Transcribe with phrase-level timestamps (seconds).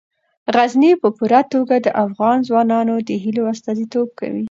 [0.55, 4.39] غزني په پوره توګه د افغان ځوانانو د هیلو استازیتوب کوي.